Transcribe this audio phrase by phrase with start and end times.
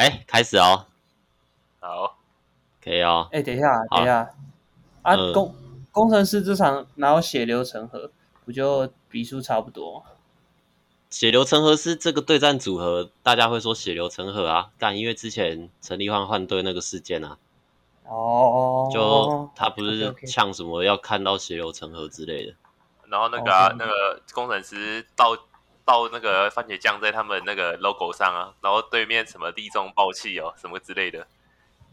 [0.00, 0.86] 哎，开始哦。
[1.78, 2.16] 好，
[2.82, 3.28] 可以哦。
[3.32, 4.20] 哎，等一下，等一下。
[5.02, 5.54] 啊，嗯、工
[5.92, 8.10] 工程师这场哪有血流成河？
[8.46, 10.02] 不就比数差不多？
[11.10, 17.36] 血流成河是这个对战组合，大家会说血流成河啊，但，因为之前陈立焕换队那个事件啊。
[18.06, 18.88] 哦。
[18.90, 22.54] 就他不是呛什么要看到血流成河之类的。
[23.10, 25.36] 然后那个、啊那个工程师倒
[25.90, 31.26] 倒那个番茄酱在他们那个 logo 上啊，然后对面什么地中爆气哦，什么之类的。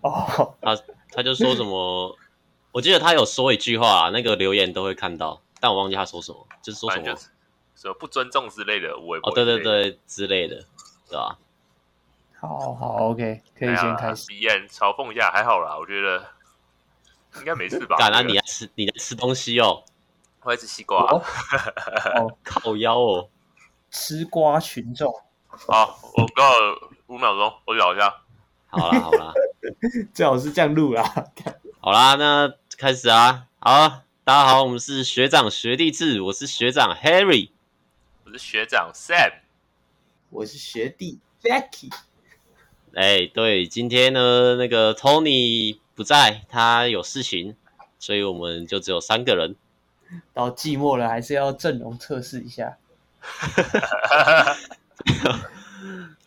[0.02, 0.54] 哦。
[0.62, 0.78] 他
[1.12, 2.16] 他就说什么。
[2.74, 7.16] 我记得他有说一句话，啊，那个留言都会看到，但我忘记他说什么，就是说什么，
[7.76, 10.64] 什么不尊重之类的，我哦，对对对，之类的，
[11.10, 11.40] 对吧？
[12.40, 14.28] 好好，OK，可以先开始。
[14.28, 16.24] 鼻炎嘲讽一下，还好啦，我觉得
[17.38, 17.96] 应该没事吧？
[17.98, 19.84] 敢啊，你在吃你在吃东西哦，
[20.44, 21.24] 我在吃西瓜，哦，
[22.44, 23.28] 靠腰哦，
[23.90, 25.14] 吃瓜群众。
[25.48, 26.44] 好，我告
[27.08, 28.14] 五秒钟，我咬一下。
[28.68, 29.34] 好啦好啦，
[30.14, 31.04] 最好是这样录啦。
[31.80, 32.54] 好啦，那。
[32.80, 33.48] 开始啊！
[33.58, 37.50] 好，大家好，我们是学长学弟制，我是学长 Harry，
[38.24, 39.40] 我是学长 Sam，
[40.30, 41.92] 我是学弟 Jacky。
[42.94, 47.56] 哎，对，今天呢，那个 Tony 不在，他有事情，
[47.98, 49.56] 所以我们就只有三个人。
[50.36, 52.78] 到寂寞了，还是要阵容测试一下。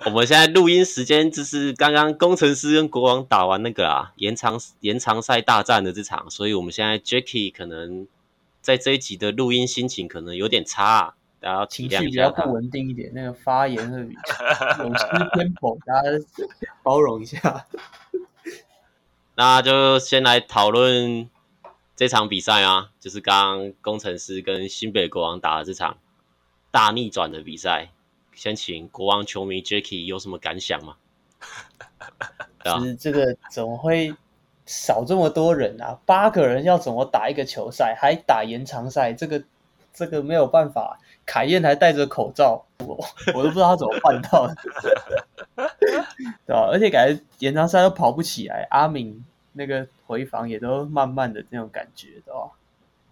[0.07, 8.07] 我们现在录音时间就是刚刚工程师跟国王打完那个啊延长延长赛大战的这场，所以我们现在 Jacky 可能
[8.63, 11.67] 在这一集的录音心情可能有点差，啊，大家。
[11.67, 14.15] 情绪比较不稳定一点，那个发言会有失
[15.35, 16.09] 偏颇，大家
[16.83, 17.67] 包容一下。
[19.35, 21.29] 那就先来讨论
[21.95, 25.99] 这场比赛啊，就是刚刚工程师跟新北国王打的这场
[26.71, 27.91] 大逆转的比赛。
[28.33, 30.97] 先请国王球迷 Jacky 有什么感想吗？
[32.65, 34.15] 其实这个怎么会
[34.65, 35.99] 少这么多人啊？
[36.07, 39.13] 八个人要怎么打一个球赛，还打延长赛？
[39.13, 39.43] 这个
[39.93, 40.99] 这个没有办法。
[41.27, 42.99] 凯燕还戴着口罩，我
[43.35, 44.57] 我都不知道他怎么办到的，
[46.47, 46.69] 对吧？
[46.73, 52.51] 而且感觉延长赛都跑不起来，阿敏那个回防也都慢慢的那种感觉，对吧？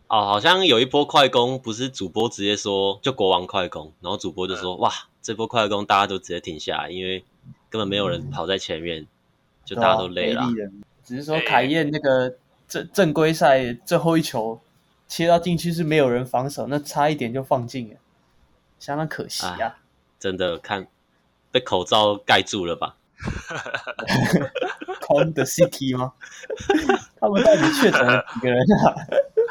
[0.09, 7.23] 哦，好像有一波快攻，不是主播直接说就国王快攻，然后主播就说、嗯、哇，这波快攻大家都直接停下来，因为
[7.69, 9.07] 根本没有人跑在前面，嗯、
[9.67, 10.49] 就大家都累了。
[11.05, 12.35] 只是说凯燕那个
[12.67, 14.59] 正正规赛最后一球
[15.07, 17.97] 切到禁区是没有人防守，那差一点就放进了，
[18.79, 19.77] 相当可惜啊！
[20.19, 20.89] 真的看
[21.51, 22.97] 被口罩盖住了吧？
[25.01, 26.13] Con the city 吗？
[27.21, 28.95] 他们到底确诊了几个人啊？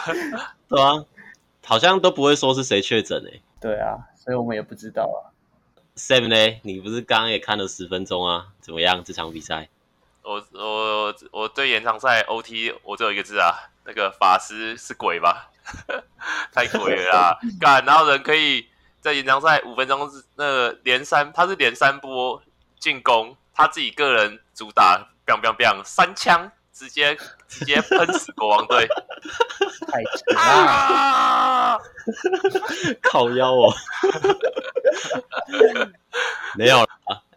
[0.69, 1.05] 对啊，
[1.65, 3.41] 好像都不会说是谁确诊诶。
[3.59, 5.33] 对啊，所以我们也不知道啊。
[5.95, 6.59] Sam 呢？
[6.63, 8.47] 你不是刚刚也看了十分钟啊？
[8.61, 9.69] 怎么样这场比赛？
[10.23, 15.49] 我我我对延长赛 OT 我只有一个字啊，那个法师是鬼吧？
[16.53, 17.39] 太鬼了啦！
[17.59, 18.67] 干，然后人可以
[19.01, 22.41] 在延长赛五分钟是那个连三，他是连三波
[22.79, 26.51] 进攻，他自己个人主打，biang biang biang 三枪。
[26.77, 27.17] 直接
[27.47, 28.87] 直接喷死国王队，
[29.87, 31.81] 太扯了！
[33.01, 33.73] 靠腰哦，
[36.55, 36.87] 没有了。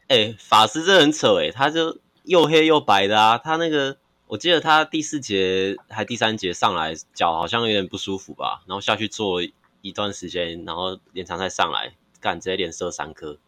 [0.09, 3.39] 哎、欸，法师这很扯哎，他就又黑又白的啊。
[3.39, 3.97] 他那个，
[4.27, 9.41] 我记得他第四节还第三节上来脚好像有点不舒服吧，然后下去做
[9.81, 13.39] 一段时间，然后延长再上来干直接连射三颗。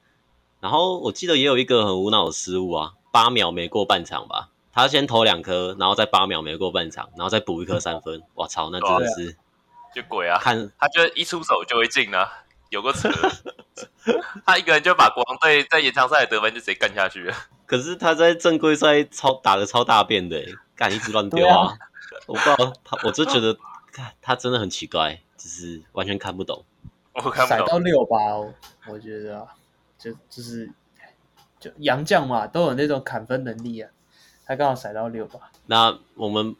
[0.58, 4.48] 然后我记得也有一个很无脑的失误啊，八秒没过半场吧。
[4.72, 8.22] 他先投两颗，然后再八秒没过半场，然后再补一颗三分。
[8.34, 9.37] 我操，那真的是
[9.94, 10.38] 就鬼啊！
[10.41, 13.11] 看他就一出手就会进啊，有个扯，
[14.47, 17.34] 他一个人就把国王队在延长赛的得分就直接干下去了。
[17.66, 20.43] 可是他在正规赛超打的超大便的，
[20.75, 21.66] 干一直乱丢啊！
[21.66, 21.78] 啊
[22.27, 23.55] 我不知道他，我就觉得
[23.93, 26.65] 看他真的很奇怪，就是完全看不懂。
[27.12, 27.59] 我看不懂。
[27.59, 28.55] 甩到六八、哦，
[28.88, 29.47] 我觉得啊，
[29.99, 30.71] 就就是
[31.61, 33.91] 就杨将嘛，都有那种砍分能力啊。
[34.52, 35.50] 他刚好甩到六吧。
[35.64, 36.54] 那我们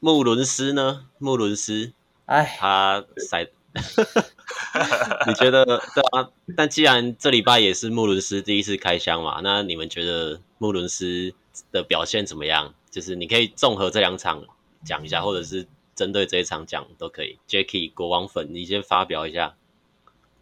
[0.00, 1.06] 穆伦斯呢？
[1.18, 1.92] 穆伦斯，
[2.24, 3.46] 哎，他甩，
[5.28, 6.28] 你觉得对啊？
[6.56, 11.32] 但既然这礼拜也是穆伦斯第一次开箱嘛，那你们觉得穆伦斯
[11.70, 12.74] 的表现怎么样？
[12.90, 14.42] 就是你可以综合这两场
[14.84, 17.38] 讲一下，或者是针对这一场讲都可以。
[17.46, 19.54] Jacky 国王粉，你先发表一下。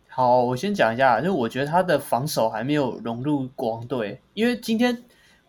[0.08, 5.04] 好，我先讲一下，就我觉得他的防守还没有融入国王队，因为今天。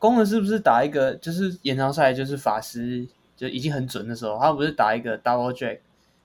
[0.06, 5.80] 攻的是不是打一个就是延长赛，就是法师就已经很准的时候，他不是打一个 double drag，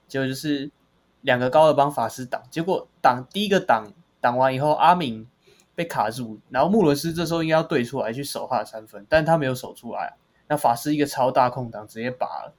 [0.06, 0.70] 结果就是
[1.22, 5.26] 两个高的帮法师挡，结果挡第一个挡挡完以后，阿敏
[5.74, 10.14] 被卡住，然后穆伦斯这时候应该要对出来去守他的三分，但他没有守出来，
[10.48, 12.54] 那法师一个超大空档直接拔了，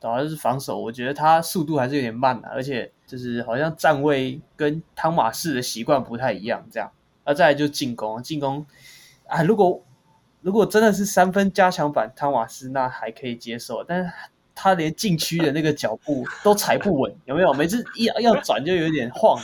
[0.00, 6.90] 主要是防守，我觉得他速度还是有点慢的，而且就是好像站位跟汤马士的习惯不太一样，这样，
[7.24, 8.66] 那再来就进攻，进攻
[9.26, 9.82] 啊，如果
[10.44, 14.10] 如果真的是三分加强版汤瓦斯，那还可以接受，但是。
[14.56, 17.52] 他连禁区的那个脚步都踩不稳，有没有？
[17.54, 19.36] 每次一要要转就有点晃，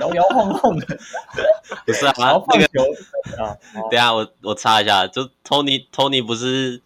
[0.00, 0.86] 摇摇晃晃的。
[1.84, 2.14] 不是啊，
[2.48, 2.82] 那个、
[3.44, 3.54] 啊。
[3.90, 6.80] 等下我我插一下，就 Tony Tony 不是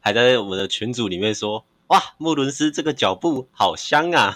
[0.00, 4.34] 还在我们的群组里面说，哇，穆伦斯这个脚步好香啊！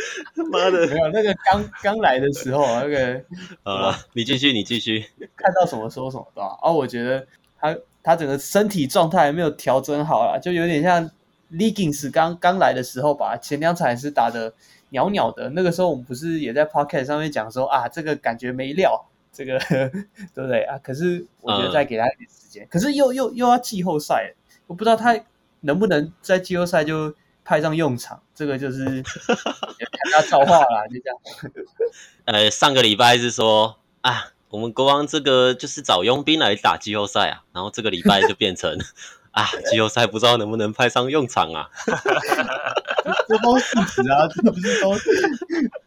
[0.50, 3.22] 妈的，没有那个刚刚来的时候那个。
[3.64, 5.04] 呃，你继续，你继续。
[5.36, 6.58] 看到什么说什么，对吧？
[6.62, 7.26] 哦，我觉得
[7.60, 7.76] 他。
[8.00, 11.10] 他整个身体状态还没有调整好啦，就有点像
[11.52, 13.36] Leggings 刚刚来的时候吧。
[13.36, 14.54] 前两场也是打得
[14.90, 20.78] 袅袅的，那个时候我们不是也在 Podcast 上面讲说啊，这个感觉没料，这个 对不对啊？
[20.82, 24.32] 可是我觉得再给他一点时间，嗯、可是又又又要季后赛，
[24.66, 25.20] 我不知道他
[25.60, 27.14] 能不能在季后赛就
[27.48, 28.20] 派上用场。
[28.34, 29.36] 这个就是看
[30.12, 31.18] 他造化啦，就这样。
[32.26, 34.32] 呃，上个礼拜是说啊。
[34.50, 38.78] 我们国王这个就是找佣兵来打季后赛啊，然后这个礼拜就变成
[39.30, 41.68] 啊，季后赛不知道能不能派上用场啊。
[43.28, 44.92] 这都是事实啊，这不是都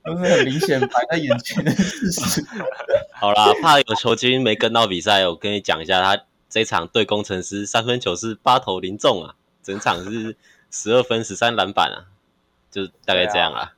[0.03, 2.45] 都是很明显摆在眼前的事实。
[3.15, 10.37] 好啦，怕有球经没跟到比赛，我跟你讲一下，他这场对工程师三分球是八投零中啊，整场是
[10.71, 12.07] 十二分十三篮板啊，
[12.71, 13.73] 就大概这样啊。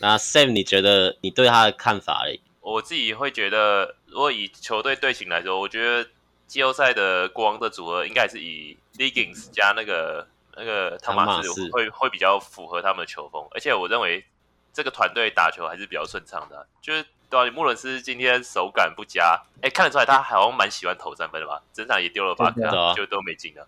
[0.00, 2.40] 那 Sam，你觉得你对他的看法嘞？
[2.60, 6.08] 我自己会觉得，如果以球队队形来说，我觉得
[6.46, 10.26] 季后赛的国王的组合应该是以 Leggings 加那个
[10.56, 14.24] 那个汤马斯会会比较符合他们的球风，而且我认为
[14.72, 16.66] 这个团队打球还是比较顺畅的。
[16.80, 21.62] 就是对啊，穆伦斯今天手感不佳，哎，看得出来他好像蛮喜欢投三分的吧？
[21.72, 23.66] 整场也丢了八颗，就都没进了。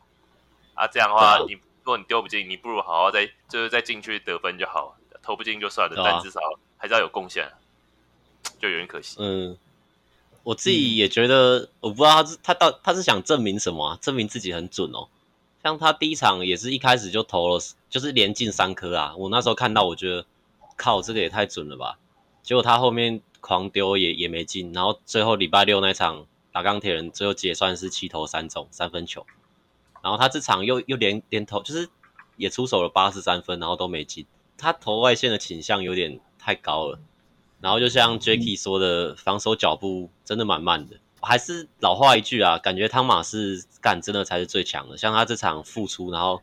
[0.75, 6.41] 啊，这样的话，你如果你丢不进，你不如好好在就是再进去得分就好，投不进就算了，但至少
[6.79, 7.47] 还是要有贡献。
[8.59, 9.17] 就有点可惜。
[9.19, 9.59] 嗯，
[10.43, 13.99] 我自己也觉得，嗯、我不知道他是他到他是想证明什么啊？
[14.01, 15.09] 证明自己很准哦。
[15.63, 17.61] 像他第一场也是一开始就投了，
[17.91, 19.15] 就是连进三颗啊。
[19.17, 20.25] 我那时候看到，我觉得
[20.77, 21.99] 靠，这个也太准了吧。
[22.43, 29.27] 结果他后面狂丢也也没进，然后最后礼拜六那场打钢铁人，最后结算是七投三中三分球。
[30.05, 31.89] 然后他这场又又连连投，就是
[32.37, 34.27] 也出手了八十三分，然后都没进。
[34.59, 37.01] 他投外线的倾向有点太高了。
[37.63, 40.97] 然后就像 Jacky 说的，防守脚步真的蛮慢的。
[41.23, 44.99] 还是老话一句啊，感觉汤马士干真的才是最强的。
[44.99, 46.43] 像他这场复出，然后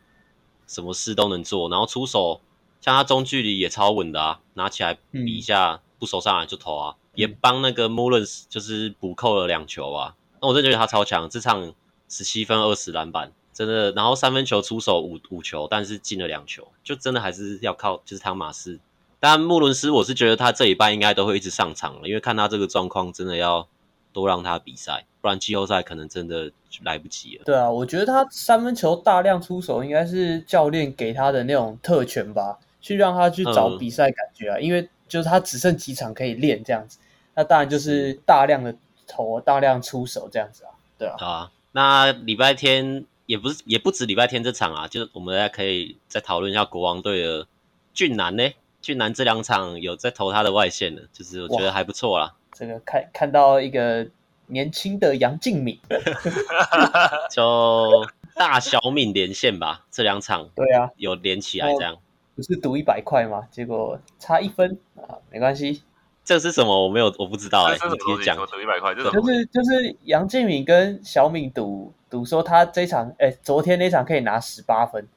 [0.65, 2.41] 什么事都能做，然后出手，
[2.81, 10.15] 像他中距离也超稳的啊，拿起来比一下，不守上来就投啊，也帮那个 Mullins 就是补扣了两球啊。
[10.41, 11.75] 那我真的觉得他超强，这场
[12.09, 13.91] 十七分二十篮板，真的。
[13.91, 18.79] 然后三分球出手五五球，但是进了两球，就真的还是要靠就是汤马斯。
[19.19, 23.67] 但穆伦斯，我是觉得他这一半应该都会一直上场了，因为看他这个状况，真的要
[24.11, 26.51] 多让他比赛，不然季后赛可能真的
[26.83, 27.43] 来不及了。
[27.45, 36.97] 对啊，我觉得他三分球大量出手，应该是教练给他的那种特权吧，去让他去找比赛感觉啊，嗯、因为就是他只剩几场可以练这样子，
[37.35, 38.75] 那当然就是大量的
[39.05, 41.15] 投，大量出手这样子啊，对啊。
[41.19, 47.47] 啊，那礼拜天也不是，也不止礼拜天这场啊，就是我们大家可以再讨论一下国王队的
[47.93, 48.43] 俊男呢。
[48.81, 52.35] 俊男这两场有在投他的外线的，就是我觉得还不错啦。
[52.51, 54.05] 这个看看到一个
[54.47, 55.79] 年轻的杨敬敏，
[57.31, 61.95] 就大小敏连线吧，这两场 对啊有连起来这样，
[62.35, 63.47] 不是赌一百块吗？
[63.49, 65.83] 结果差一分啊，没关系。
[66.25, 66.83] 这是什么？
[66.83, 67.89] 我没有，我不知道哎、欸。
[67.89, 75.07] 你可以讲赌一百块，就是就是杨敬敏跟小敏赌赌说他这场哎、欸，昨天那场可以拿十八分，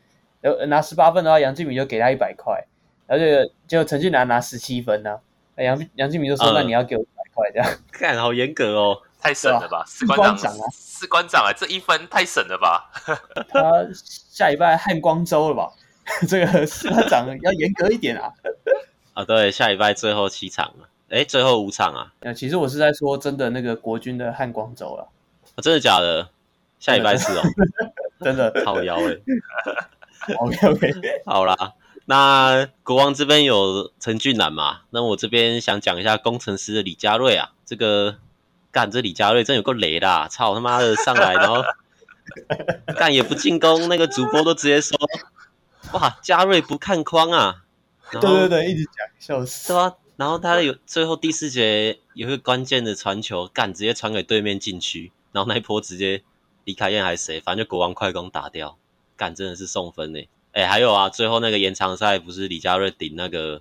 [0.41, 2.65] 呃拿十八分的话，杨敬敏就给他一百块。
[3.07, 5.19] 然后就就陈俊南拿十七分呢，
[5.57, 9.85] 杨杨敬敏就说：“那你要给我一百块这样。”看好严格哦，太省了吧？
[9.87, 12.91] 士官长啊，士官长啊，这一分太省了吧？
[13.51, 15.71] 他下礼拜汉光州了吧？
[16.27, 18.33] 这个士官长要严格一点啊！
[19.13, 22.33] 啊，对，下礼拜最后七场了，哎，最后五场啊。
[22.35, 25.07] 其实我是在说真的，那个国军的汉光州了。
[25.63, 26.31] 真的假的？
[26.85, 27.43] 下礼拜四哦，
[28.21, 29.17] 真的好摇哎。
[30.37, 30.93] OK OK，
[31.25, 31.73] 好啦。
[32.05, 34.83] 那国王这边有陈俊南嘛？
[34.91, 38.19] 那我这边想讲一下工程师的李佳瑞啊，这个
[38.71, 41.65] 干这李佳瑞真有够雷的，啊，操他妈的上来然后
[42.99, 44.99] 干也不进攻，那个主播都直接说
[45.93, 47.63] 哇，佳瑞不看框啊！
[48.13, 49.95] 对对对，一直讲笑死，对啊？
[50.17, 56.23] 然后他有最后第四节有一个关键的传球，干直接传给对面禁区，然后那一波直接
[56.65, 58.77] 李凯燕还是谁，反正就国王快攻打掉，
[59.17, 60.29] 干真的是送分呢。
[60.53, 63.61] 哎，还有啊，最后那个延长赛不是李佳瑞顶那个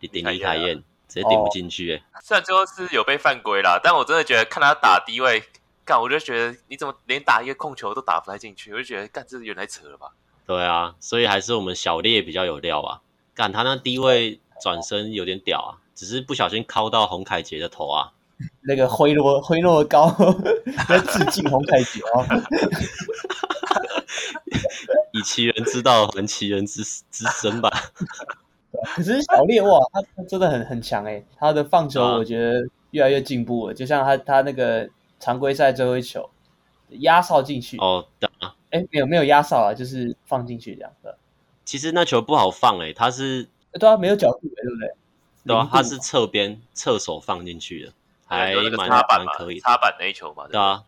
[0.00, 1.94] 顶李凯燕，直接顶不进去。
[1.94, 5.42] 哎，虽然最后是有被犯规啦，但我真的觉得看他打低位，
[5.84, 10.12] 干我就觉得你怎么连打一个控球都打不太进去，我就觉得干这是有点太扯了吧。
[10.46, 13.00] 对啊，所以还是我们小烈比较有料啊，
[13.34, 14.40] 干他那低位。
[14.58, 18.14] 转身有点屌啊，只是不小心敲到洪凯杰的头啊。
[18.62, 20.10] 那个挥落挥落高，
[20.88, 22.26] 在致敬洪凯杰哦。
[25.12, 27.70] 以其人之道还其人之之身吧。
[28.94, 33.74] 可是小烈哇，他他真的很很强哎，他的放球我觉得越来越进步了。
[33.74, 34.88] 就像他他那个
[35.18, 36.28] 常规赛最后一球
[36.90, 41.16] 压哨进去哦，对啊，哎没有没有压哨啊，就是放进去这样的。
[41.64, 43.48] 其实那球不好放哎，他是。
[43.78, 44.94] 对啊，没有角度，对不对？
[45.44, 47.92] 对啊，他是侧边侧手放进去的，
[48.26, 49.60] 还蛮蛮可以。
[49.60, 50.84] 插板那一球嘛，对啊，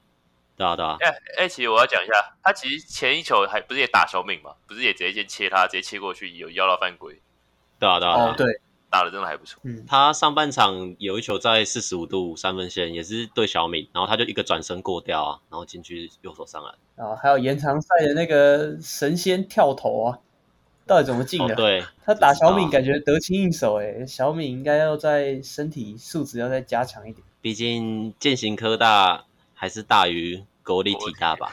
[0.56, 0.96] 对啊，对啊。
[1.00, 4.54] 哎哎，其实我要讲一下，他其实前一球还不是也打小敏嘛？
[4.66, 7.20] 不是也直接先切他，直接切过去，有要到犯规。
[7.78, 8.14] 对啊，对啊。
[8.14, 9.60] 哦，对，打的真的还不错。
[9.64, 16.74] 嗯，他上半场有一球在四十五度三分线，也是对小敏，然后他就一个转身过掉啊，然后进去右手上篮。
[17.06, 20.18] 啊，还有延长赛的那个神仙跳投啊。
[20.86, 21.52] 到底怎么进的？
[21.52, 27.22] 哦、对，他打小敏感觉得心应手诶，小敏应该要在身体素质要再加强一点。
[27.40, 31.52] 毕竟健行科大还是大于国立体大吧？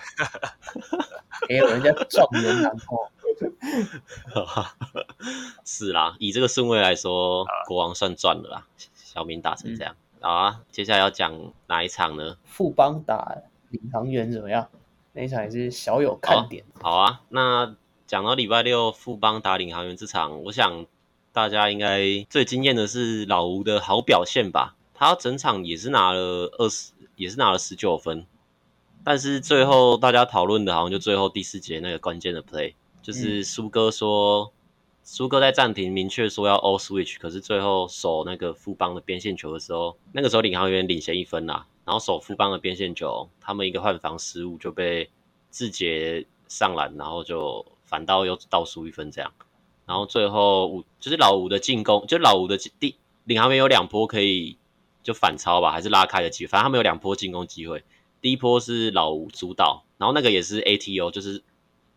[1.48, 4.66] 没 有、欸、人家状元郎哦。
[5.66, 8.68] 是啦，以这个顺位来说，国王算赚了啦。
[8.96, 12.38] 小明打成这样，啊，接下来要讲哪一场呢？
[12.46, 13.38] 富邦打
[13.70, 14.70] 领航员怎么样？
[15.14, 16.64] 那一场也是小有看点。
[16.82, 17.76] 好，好啊，那。
[18.08, 20.86] 讲到礼拜六富邦打领航员这场，我想
[21.34, 24.76] 大家应该最惊艳的是老吴的好表现吧？
[24.96, 28.26] 他整场也是拿了二十，也是拿了十九分，
[29.04, 32.74] 但是最后大家讨论的好像就最后第四节那个关键的 play，
[33.04, 34.52] 就是苏哥说，
[35.04, 45.10] 苏、嗯、哥在暂停明确说要 all switch，可是最后守那个富邦的边线球的时候，那个时候领航员领先一分啦，然后守富邦的边线球，他们一个换防失误就被
[45.52, 47.66] 志杰上篮，然后就。
[47.88, 49.32] 反倒又倒输一分这样，
[49.86, 54.58] 然后最后五就是老吴的进攻，就老吴的第领航员有两波可以
[55.06, 57.84] 就反超吧，还是拉开的机会，反正他们有两波进攻机会。
[58.22, 61.44] 第一波是老吴主导，然后那个也是 ATO，就是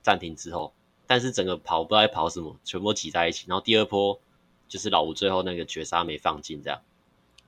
[0.03, 0.75] 暂停之后，
[1.07, 3.47] 但是整个跑不知道在跑什么，全部挤在一起。
[3.49, 4.21] 然后第二波
[4.69, 6.81] 就是老吴最后那个绝杀没放进，这样，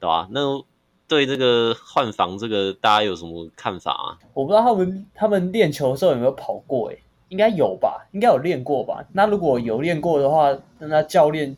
[0.01, 0.27] 对吧？
[0.31, 0.65] 那
[1.07, 4.19] 对这个换防这个大家有什么看法啊？
[4.33, 9.05] 我不知道他们他们练球的时候有没有跑过诶、应该有吧，应该有练过吧。
[9.13, 11.55] 那如果有练过的话，那教练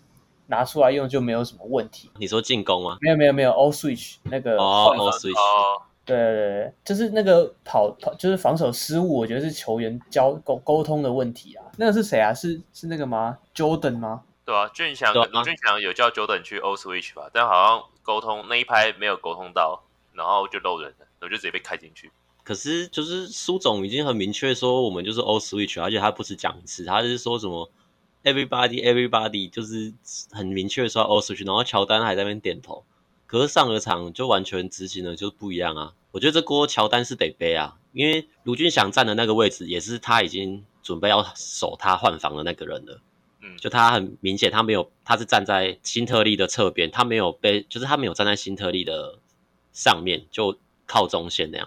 [0.52, 2.10] 拿出来用就没有什么问题。
[2.18, 2.98] 你说进攻吗？
[3.00, 11.64] 没有没有没有，all switch 那个哦，all switch，哦，对对对，就是那个跑跑就是防守失误，我觉得是球员交沟沟通的问题啊。
[11.78, 12.34] 那个是谁啊？
[12.34, 14.24] 是是那个吗？Jordan 吗？
[14.44, 19.82] 对啊，俊祥，卢俊祥有叫 Jordan 去 all switch 吧，但好像沟通那一拍没有沟通到，
[20.12, 22.12] 然后就漏人了，然后就直接被开进去。
[22.44, 27.70] 可是，就是苏总已经很明确说，我们就是 all switch，而且他不是讲一次，他是说什么
[28.24, 29.92] everybody everybody，就是
[30.30, 32.84] 很明确说 all switch，然后乔丹还在那边点头。
[33.26, 35.94] 可是上个场就完全执行的就不一样啊！
[36.10, 43.00] 我觉得这锅乔丹是得背啊，因为卢俊祥站的那个位置也是他已经准备要守他换防的那个人了。
[43.40, 49.18] 嗯，就他很明显，他没有，他是站在新特利的侧边，他没有背，就是他没有站在新特利的
[49.72, 51.66] 上面，就靠中线那样。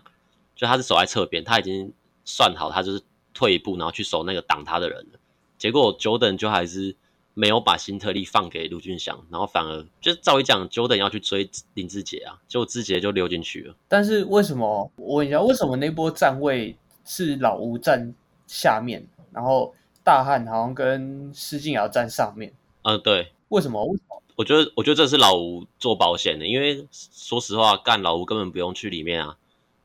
[0.55, 1.91] 就他是守在侧边，他已经
[2.23, 3.01] 算好，他就是
[3.33, 5.19] 退一步，然后去守那个挡他的人了。
[5.57, 6.95] 结果 Jordan 就还是
[7.33, 13.75] 没有把新特利放给卢俊祥，然后反而就是照理讲，Jordan 要去追林志杰啊，结果志杰就溜进去了。
[13.87, 18.13] 但是为什么我问一下，为什么那波站位是老吴站
[18.47, 22.53] 下面，然后大汉好像跟施晋尧站上面？
[22.83, 23.31] 嗯，对。
[23.49, 23.83] 为什么？
[23.85, 24.21] 为什么？
[24.35, 29.37] 我觉得，我觉得这是老吴做保险的，因为说实话，干老吴根本不用去里面啊。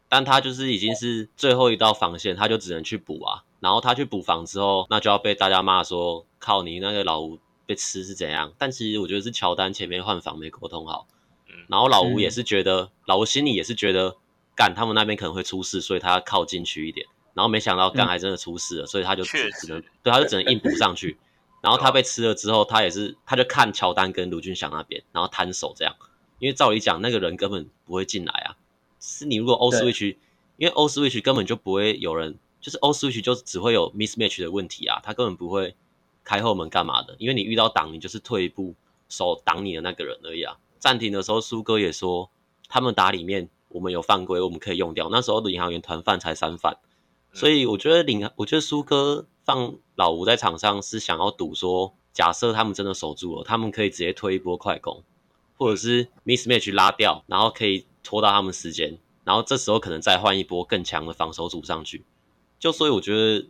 [0.08, 3.44] 但他就是已经是最后一道防线，他就只能去补啊。
[3.61, 8.52] 然后他去补防之后，那就要被大家骂说，靠你那个老吴被吃是怎样？
[8.59, 11.07] 但其实我觉得是乔丹前面换防没沟通好。
[11.49, 14.17] 嗯然后老吴也是觉得，老吴心里也是觉得，
[14.57, 17.07] 干他们那边可能会出事，所以他要靠进去一点。
[17.33, 19.38] 然后没想到干还真的出事了，所以他就只
[19.69, 21.17] 能对，他就只能硬补上去。
[21.62, 25.95] 然后他被吃了之后，他也是他就看乔丹跟卢俊祥那边，然后摊手这样。
[26.38, 28.57] 因为照理讲，那个人根本不会进来啊。
[28.99, 30.17] 是你如果 all switch，
[30.57, 35.75] 因为 all switch 根本就不会有人，就是 all switch 就只会有 mismatch 的问题啊，他根本不会
[36.23, 38.75] 开后门干嘛的，因为你遇到挡，你就是退一步
[39.09, 40.59] 守挡你的那个人而已啊。
[40.79, 42.31] 暂停的时候，苏哥也说
[42.69, 45.09] 他们打里面我们有犯规，我们可以用掉。
[45.11, 46.79] 那时候的领航员团犯才三犯，
[47.33, 55.02] 所以我觉得领，我觉得苏哥放老吴在场上是想要赌说，假设他们真的守住了，他们可以直接推一波快攻，
[55.57, 62.05] 或者是 mismatch 拉掉，然后可以拖到他们时间，然后这时候可能再换一波更强的防守组上去。
[62.61, 63.49] 就所以我觉得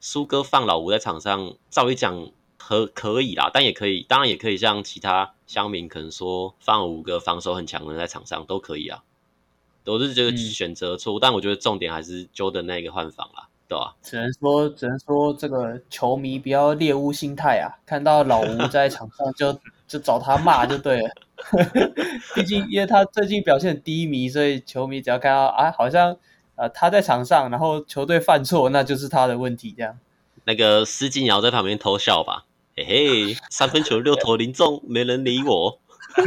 [0.00, 9.04] 苏哥放老吴在场上，照理讲可可以啦，但也可以，当然也可以像其他乡民可能说放五个防守很强的人在场上都可以啊，
[9.84, 11.18] 都是这个选择错误。
[11.18, 13.94] 嗯、但我觉得重点还是 Jordan 那个换防啦，对吧、啊？
[14.02, 21.10] 只能说只能说这个球迷不要猎巫心态啊，看到老吴 在场上就就找他骂就对了。
[22.34, 26.16] 毕竟因为他最近表现很低迷，所以球迷只要看到啊，好像。
[26.58, 29.72] 呃，他在场上，然后球队犯错，那就是他的问题。
[29.76, 29.96] 这样，
[30.44, 32.46] 那个施金尧在旁边偷笑吧，
[32.76, 35.80] 嘿嘿，三分球六投零中，没人理我。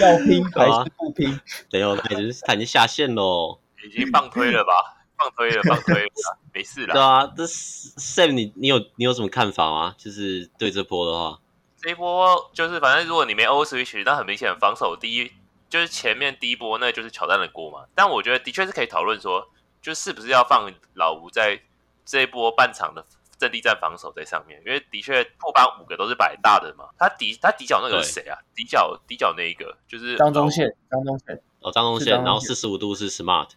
[0.00, 1.40] 要拼还是不拼？
[1.72, 4.72] 没有，他已经他已经下线喽，已经放推了吧？
[5.16, 6.92] 放推了，放推了， 没事了。
[6.92, 9.94] 对啊，这 Sam，你你有你有什么看法吗？
[9.96, 11.38] 就是对这波的话，
[11.80, 15.30] 这一波就是反正如果你没 O switch，那很明显防守第一。
[15.68, 17.86] 就是前面第一波，那就是乔丹的锅嘛。
[17.94, 19.50] 但我觉得的确是可以讨论说，
[19.82, 21.60] 就是不是要放老吴在
[22.04, 23.04] 这一波半场的
[23.38, 26.88] 阵地战防守在上面，因为的确富邦五个都是摆大的嘛。
[26.98, 28.38] 他底他底角那个是谁啊？
[28.54, 33.50] 底角底角那一个就是张忠宪，张忠宪哦，张宗宪，然后四十五度是 Smart，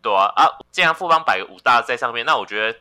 [0.00, 2.78] 对啊啊，既然富邦摆个五大在上面，那我觉得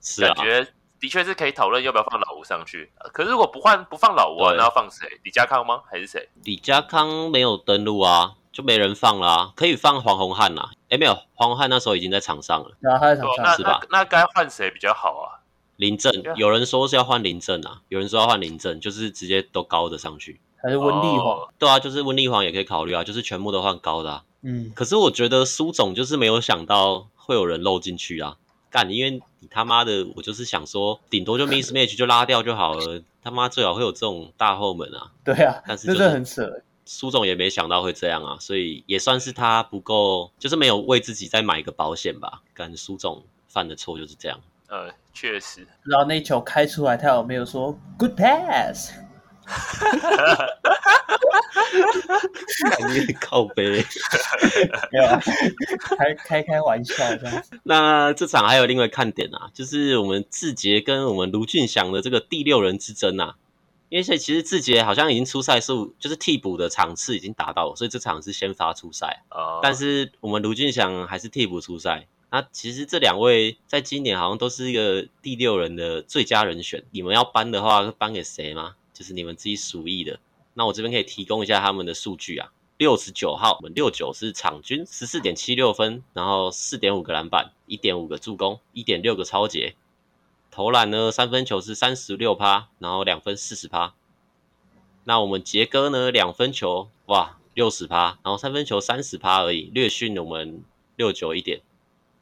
[0.00, 0.66] 是啊，感觉
[1.06, 2.90] 的确是可以讨论要不要放老吴上去。
[3.12, 5.06] 可是如果不换不放老吴啊，那要放谁？
[5.22, 5.82] 李家康吗？
[5.88, 6.28] 还是谁？
[6.42, 9.52] 李家康没有登录啊，就没人放啦、啊。
[9.54, 10.70] 可以放黄宏汉呐？
[10.88, 12.70] 哎，没有，黄宏汉那时候已经在场上了。
[12.90, 13.80] 啊，他在场上是吧？
[13.88, 15.46] 那该换谁比较好啊？
[15.76, 20.40] 林正，有人说是要换林正啊，有人说要换林正，就是直接都高的上去。
[20.60, 21.48] 还是温丽煌、哦？
[21.56, 24.24] 对啊，就是温丽煌也可以考虑啊，就是全部都换高的、啊。
[24.42, 28.38] 嗯，可是我觉得苏总就是没有想到会有人漏进去啊。
[28.76, 33.02] 干，因为你他妈的，我就是想说，顶多就 mismatch 就拉掉就好了。
[33.22, 35.10] 他妈最好会有这种大后门啊！
[35.24, 36.46] 对啊，但是真的很扯。
[36.84, 42.42] 苏总也没想到会这样啊，所以也算是他不够，就是没有为自己再买一个保险吧。
[42.52, 44.38] 干，苏总犯的错就是这样。
[44.68, 45.66] 呃，确实。
[45.84, 48.92] 然后那球开出来，他有没有说 good pass？
[49.46, 49.56] 哈
[49.98, 50.98] 哈哈哈哈！
[52.70, 53.70] 哈，有点靠北，
[54.90, 55.20] 没有啊，
[55.80, 57.42] 开开开玩笑这样。
[57.62, 63.36] 那这场还有另外看点啊，就是我们志杰跟我们卢俊祥的这个第六人之争啊。
[63.88, 69.22] 因为现在其实志杰好像已经出赛数，就是替补的场次已经达到了，所以这场是先发出赛。
[69.30, 69.60] 哦。
[69.62, 72.08] 但是我们卢俊祥还是替补出赛。
[72.28, 76.82] 那其实这两位在今年好像都是一个第六人的最佳人选。
[76.90, 78.74] 你们要颁的话，颁给谁吗？
[78.96, 80.18] 就是你们自己鼠意的，
[80.54, 82.50] 那我这边可以提供一下他们的数据啊。
[82.78, 89.74] 六十九号，我们六九是场均十四点七六分，然后四点五个篮板，一点五个助攻，一点六个超截。
[90.50, 93.94] 投篮呢，三分球是三十六趴，然后两分四十趴。
[95.04, 100.64] 那我们杰哥呢，两分球哇六十趴，然后三分球三十趴而已，略逊我们
[100.96, 101.60] 六九一点。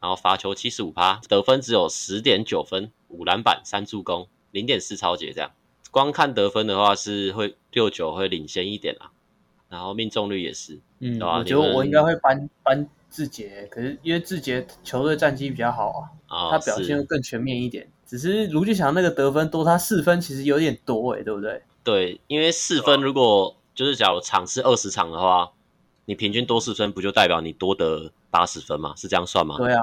[0.01, 5.53] 然后罚球七十五趴，得分只有十点九分，五篮板三助攻，零点四抄截这样。
[5.95, 9.13] 光看得分的话，是会六九会领先一点啦，
[9.69, 17.85] 然后命中率也是，嗯，我觉得我应该会扳扳志杰，可是因为志杰球队战绩比较好啊，哦、他表现会更全面一点。
[17.85, 21.63] 是只是卢俊祥那个得分多他四分，其实有点多诶、欸，对不对？
[21.85, 25.53] 对，因为四分如果就是假如场是二十场的话，
[26.07, 28.95] 你平均多四分，不就代表你多得八十分吗？
[28.97, 29.57] 是这样算吗？
[29.59, 29.81] 对啊，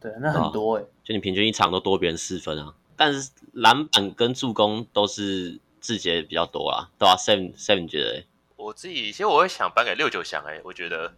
[0.00, 2.74] 对，那很多诶、就你平均一场都多别人四分啊。
[2.98, 8.24] 但是篮板跟助攻都是志杰比较多啦，对吧？Sam Sam 觉得？
[8.56, 11.14] 我自己其实我会想颁给六九翔，哎，我觉得，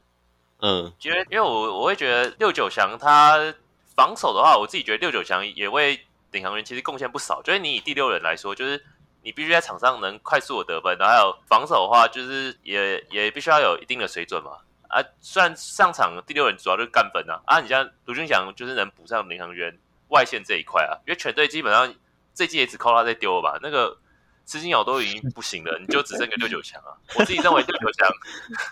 [0.60, 3.54] 嗯，因为因为我我会觉得六九翔他
[3.96, 5.98] 防守的话，我自己觉得六九翔也为
[6.32, 7.40] 领航员其实贡献不少。
[7.40, 8.84] 就是你以第六人来说，就是
[9.22, 14.58] 你必须在场上能快速的得分，然后还有防守的话，就是也也必须要有一定的水准嘛。
[14.88, 19.78] 啊，虽然上场第六人主要就是干分啊，啊，你像卢俊祥就是能补上领航员。
[20.10, 21.92] 外线这一块啊，因为全队基本上
[22.34, 23.58] 这季也只靠他在丢了吧？
[23.62, 23.98] 那个
[24.46, 26.90] 吃金鸟都已经不行了，你就只剩个六九强啊！
[27.14, 28.08] 我自己认为六九强，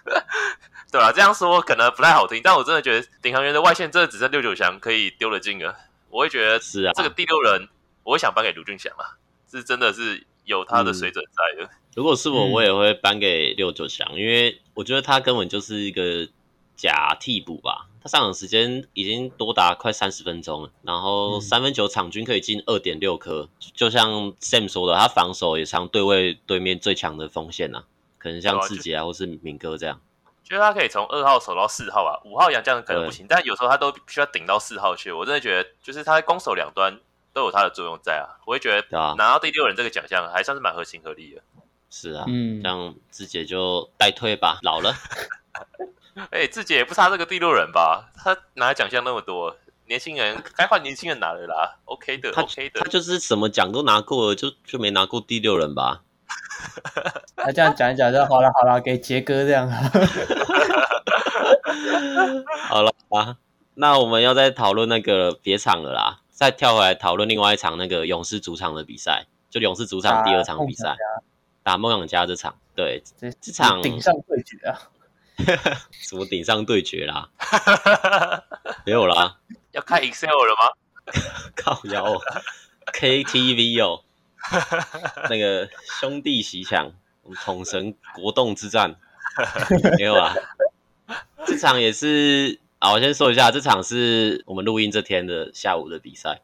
[0.91, 1.13] 对吧？
[1.13, 5.77] 这样说可能不太好听，但我真的觉得领航员的外线真的只剩六九强可以丢了进了。
[6.11, 7.69] 我会觉得是啊，这个第六人
[8.03, 9.15] 我会想颁给卢俊祥啊，
[9.51, 11.71] 是真的是有他的水准在的。
[11.71, 16.27] 嗯、如果是我，我也会颁给六九强，因为我觉得他根本就是一个
[16.77, 17.87] 假替补吧。
[18.09, 27.85] 他上场时间已经多达快三十分钟了，然后三分球场均可以进二点六颗，就像 Sam 说的，他防守也常对位对面最强的锋线呐，
[28.17, 30.01] 可能像志杰啊，或是敏哥这样。
[30.43, 35.13] 就是他可以从二号守到四号啊，五号洋将可能不行，但有时候他都需要顶到四号去。
[35.13, 36.99] 我真的觉得，就是他在攻守两端
[37.35, 38.41] 都有他的作用在啊。
[38.47, 41.43] 我会觉得拿到第六人这个奖项还算是蛮合情合理的。
[41.91, 44.95] 是啊，嗯，像志杰就代退吧，老了。
[46.31, 48.11] 哎、欸，志杰也不差这个第六人吧？
[48.17, 51.79] 他拿奖项那么多，年轻人该换年轻人拿了啦。
[51.85, 56.03] OK 的，OK 的，他就是什么奖都拿过了，就就没拿过第六人吧？
[57.37, 59.71] 他这样讲一讲就好了，好了，给杰哥这样。
[62.69, 63.37] 好了啊，
[63.75, 70.97] 那我们要再讨论那个别场了啦，再跳回来讨论另外一场那个勇士主场的比赛，就勇士主场第二场比赛，
[71.63, 74.91] 打梦想家这场，对，这这场顶上对决啊。
[75.93, 77.31] 什么顶上对决啦？
[78.85, 79.39] 没有啦，
[79.73, 81.13] 要看 Excel 了吗？
[81.57, 82.21] 靠腰
[82.93, 84.03] ，KTV 哦，
[85.31, 85.69] 那个
[86.01, 88.97] 兄弟鬩墙，我们统神国栋之战，
[89.97, 90.35] 没有啊。
[91.47, 96.43] 这场也是啊，我先说一下，这场是我们录音这天的下午的比赛，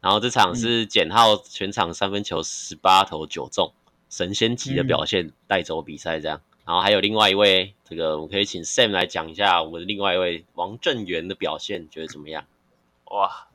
[0.00, 3.74] 然后这场是简浩全场三分球十八投九中，
[4.08, 6.40] 神仙级的表现带走比赛这样。
[6.70, 12.46] 然后还有另外一位，这个我们可以请 Sam 来讲一下我们另外一位王正源的表现，觉得怎么样？
[13.06, 13.48] 哇，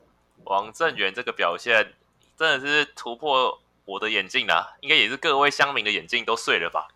[0.44, 1.94] 王正源这个表现
[2.38, 6.90] 真的是突破我的眼镜啊，应该也是各位乡民的眼镜都碎了吧？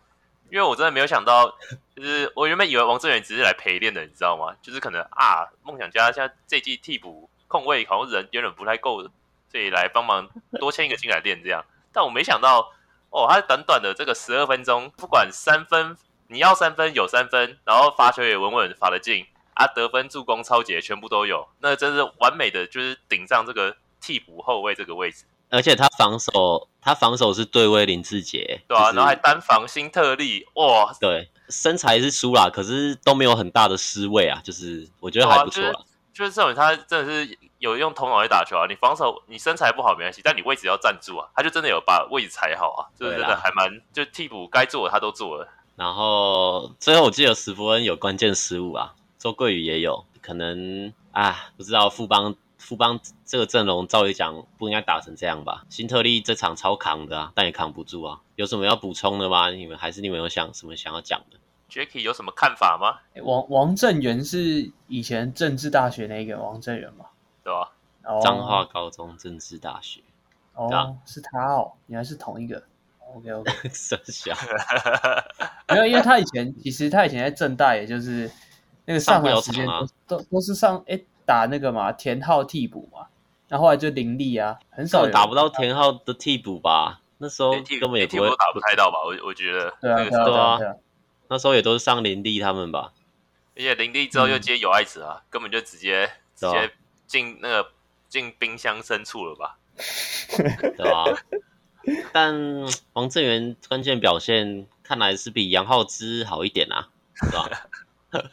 [0.50, 1.56] 因为我真的没有想到，
[1.96, 4.54] 就是我原本以为王正源只是来陪练的，你知道吗？
[4.60, 9.02] 就是可能啊，梦想家现在这季替补控卫好像人有点不太够，
[9.50, 10.28] 所以来帮忙
[10.58, 11.64] 多签一个进来练这样。
[11.94, 12.74] 但我没想到，
[13.08, 15.96] 哦，他短短的这个十二分钟，不管三分。
[16.30, 25.24] 你要三分有三分，然后罚球也稳稳罚得进啊，得分、助攻、抄截全部都有，那真是完美的，就是顶上这个替补后卫这个位置。
[25.50, 35.80] 而且他防守，他防守是对位林志杰，对啊，就是、然后还单防新特利，哇，对，身材是输啦，可是都没有很大的失位啊，就是我觉得还不错啦。
[36.14, 45.48] 就是这种他真的是有用头脑去打球啊，你防守你身材不好没关系，但你位置要站住啊，他就真的有把位置踩好啊，就是真的还蛮，就替补该做的他都做了。
[45.80, 55.64] 然后最后我记得史福恩有关键失误啊，周桂宇也有，可能啊不知道富邦富邦这个阵容照理讲不应该打成这样吧？
[55.70, 58.20] 新特利这场超扛的啊，但也扛不住啊。
[58.36, 59.48] 有什么要补充的吗？
[59.48, 61.38] 你们还是你们有想什么想要讲的
[61.70, 63.00] ？Jacky 有什么看法吗？
[63.22, 67.06] 王王正源是以前政治大学那个王正源吗？
[67.42, 67.72] 对吧？
[68.22, 70.02] 彰化高中政治大学。
[70.52, 72.62] 哦，是他哦，原来是同一个。
[73.14, 74.34] OK OK，生小
[75.68, 78.30] 没有，因为他以前其实他以前在正大，也就是
[78.84, 83.06] 那个上场时间都都都是上哎打那个嘛田浩替补嘛，
[83.48, 87.00] 然后后来就林立啊，很少打不到田浩的替补吧？
[87.18, 88.98] 那时候根本也不会打不太到吧？
[89.04, 90.58] 我我觉得对啊对啊，
[91.28, 92.92] 那时候也都是上林立他们吧？
[93.56, 96.70] 而且林立之后又接有爱子啊，根本就直接直接
[97.06, 97.70] 进那个
[98.08, 99.58] 进冰箱深处了吧？
[100.76, 101.04] 对吧？
[102.12, 102.34] 但
[102.92, 107.48] 王正源关键表现看来是比杨浩之好一点啊，是吧？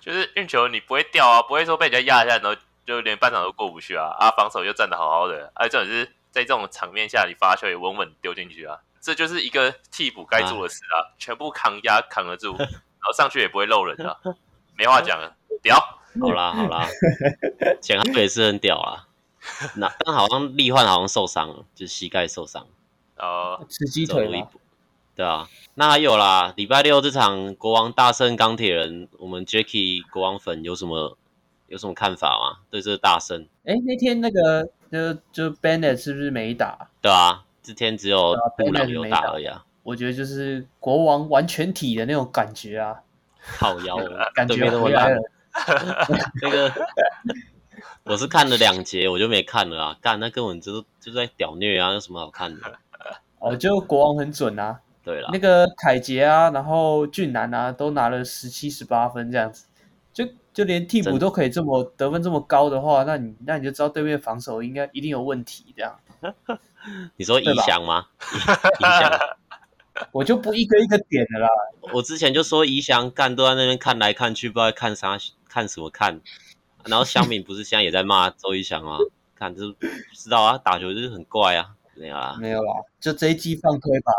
[0.00, 4.06] 就是运球你不会掉啊，不会说被人家压一下，然后就连半场都过不去啊。
[4.18, 8.78] 啊，防守又站得好好的，而且这种是在这种场面下，你发球也稳稳丢进去啊。
[9.00, 12.68] 这就是一个替补该做的事啊，啊全部扛压扛得住，然
[13.00, 14.16] 后上去也不会漏人啊。
[14.76, 15.76] 没话讲了，屌！
[16.20, 16.86] 好啦好啦，
[17.80, 19.08] 简浩也是很屌啊。
[19.76, 22.66] 那刚好像力焕好像受伤了，就是膝盖受伤，
[23.18, 24.48] 哦，吃鸡腿了，
[25.16, 25.48] 对啊。
[25.74, 31.16] 那还有啦，礼拜六这场国王大胜钢铁人，我们 Jacky 国王粉有什么
[31.66, 32.60] 有什么看法吗？
[32.70, 33.46] 对这个大胜？
[33.64, 36.88] 哎，那天那个就就 Bennett 是不是没打？
[37.00, 39.64] 对啊，这天只有布朗有打而已啊。
[39.82, 43.00] 我觉得就是国王完全体的那种感觉啊，
[43.40, 43.96] 好妖，
[44.34, 45.20] 感觉回来了，
[46.40, 46.72] 那个。
[48.04, 49.98] 我是看了两节，我就没看了啊！
[50.00, 52.78] 干，那根本就就在屌虐啊，有什么好看的？
[53.38, 54.80] 哦，就国王很准啊。
[55.04, 59.66] 对了，那个凯杰啊，然后俊男啊，都拿了十七、十八分这样子，
[60.12, 65.98] 就就连替补都可以这么得分这么高的话，那你那你就知道对面防守应该一定有问题这样。
[67.16, 68.06] 你说宜祥吗？
[68.78, 69.12] 宜祥，
[70.12, 71.48] 我就不一个一个点的啦。
[71.92, 75.18] 我之前就说宜祥干都在那边看来看去，不知道看啥，
[75.48, 76.20] 看什么看。
[76.84, 78.98] 然后乡民不是现在也在骂周一翔吗？
[79.34, 79.72] 看就
[80.12, 84.12] 知道啊，打球就是很怪啊，没有啦，没有啦，就这一季放推吧。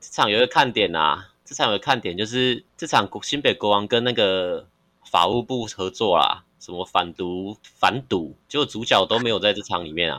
[0.00, 4.66] 这场有一个看点啊，这场有个看点就是这场新北国王跟那个
[5.10, 10.18] 法务部合作啦，什么反毒反赌，结果主角都没有在这场里面啊。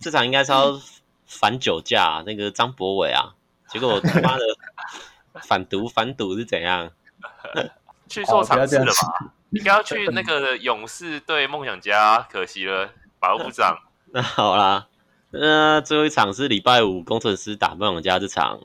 [0.00, 0.80] 这场应该是要
[1.26, 3.34] 反酒驾，啊，那个张博伟啊，
[3.68, 4.42] 结果他妈的
[5.42, 6.90] 反毒反赌是怎样？
[8.08, 9.32] 去做尝试了吧？
[9.50, 13.78] 应该要去那个勇士对梦想家，可惜了，保护部长。
[14.12, 14.88] 那好啦，
[15.30, 18.60] 那最后一场是礼拜五工程师打梦想家这场，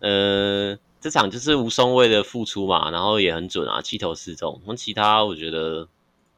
[0.00, 4.60] 呃，这场就是吴松蔚的复出嘛，然后也很准啊，七投四中。
[4.66, 5.88] 那其他我觉得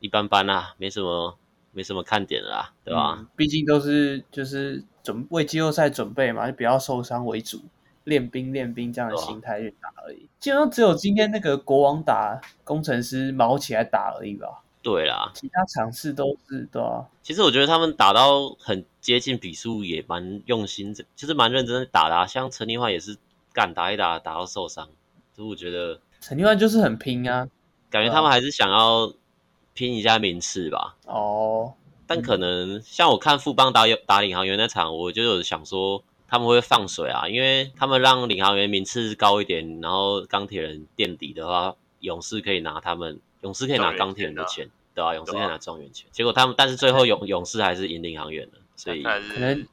[0.01, 1.37] 一般般啊，没什么
[1.73, 3.16] 没什么看点啦，对吧？
[3.18, 7.61] 嗯，毕竟都是就是准为季后赛准备嘛，就不要受伤为主。
[8.04, 14.62] 练兵练兵这样的心态去打而已，基本上只有今天那个国王打工程师毛起来打而已吧。
[14.82, 17.06] 对啦，其他场次都是对啊。
[17.22, 22.26] 其实我觉得他们打到很接近比数也蛮用心，就是蛮认真的打的啊。
[22.26, 23.16] 像陈立焕也是
[23.52, 24.88] 敢打一打打到受伤，
[25.36, 27.48] 所以我觉得陈立焕就是很拼啊，
[27.88, 29.12] 感觉他们还是想要
[29.74, 30.96] 拼一下名次吧。
[31.06, 31.74] 哦，
[32.08, 36.02] 但可能像我看富邦打打领航员那场，我就有想说。
[36.33, 45.14] 他们会放水啊，因为他们让领航员名次高一点，然后钢铁人垫底的话，勇士可以拿他们，勇士可以拿钢铁人的钱，对吧、啊？
[45.14, 46.09] 勇士可以拿状元钱。
[46.11, 49.66] 结果他们，但是最后勇勇士还是赢领航员了，所以可能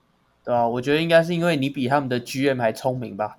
[0.43, 3.37] 对啊，我觉得应该是因为你比他们的 GM 还聪明吧。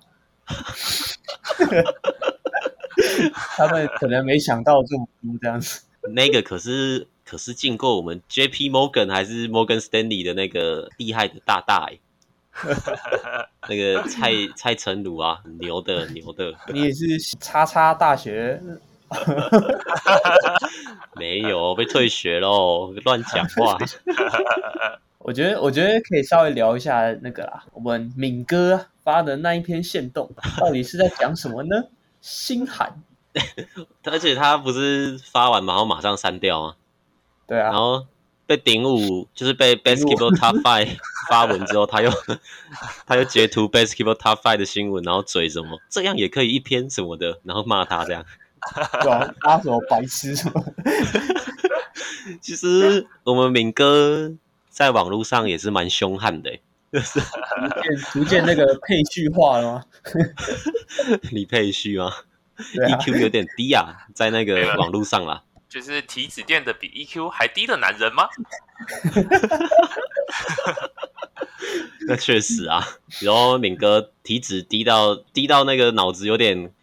[3.55, 5.83] 他们可能没想到这么多这样子。
[6.09, 11.99] 那个可是可是进过我们 JP Morgan 还是 Morgan Stanley 的那个厉害的大大哎。
[13.69, 17.05] 那个蔡蔡成儒啊，牛的牛的， 你也是
[17.39, 18.61] 叉叉大学？
[21.15, 23.77] 没有被退学喽，乱讲话。
[25.19, 31.83] 我觉得我觉得可以稍微聊一下那个啦，我们敏哥发的那一篇限动，到底是在讲什么呢？
[32.21, 33.01] 心寒，
[34.03, 36.75] 而且他不是发完然后马上删掉吗？
[37.47, 38.05] 对啊，然后。
[38.51, 40.97] 被顶五就是被 Basketball Top Five
[41.29, 42.11] 发文之后，他又
[43.07, 48.25] 他又截图 Basketball Top Five 的新闻，然后嘴什么这样也可以一篇什么的，然后骂他这样，
[49.01, 50.65] 对啊，他什么白痴什么？
[52.41, 54.33] 其实我们敏哥
[54.69, 56.51] 在网络上也是蛮凶悍的，
[56.91, 59.85] 就是逐渐逐渐那个配序化了吗？
[61.31, 62.13] 你配序吗、啊、
[62.57, 65.43] ？EQ 有点低啊，在那个网络上啦。
[65.71, 68.27] 就是体脂垫的比 EQ 还低的男人吗？
[72.07, 72.85] 那确实啊，
[73.21, 76.73] 然后敏哥体脂低到低到那个脑子有点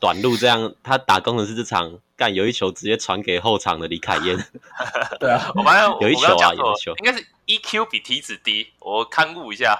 [0.00, 4.36] 短路，这样他打工的是这场干有一球直接传给后场的李凯燕。
[5.20, 8.72] 对啊，我发现有一球啊，有一球，应该是 EQ 比体脂低。
[8.80, 9.78] 我勘误一下。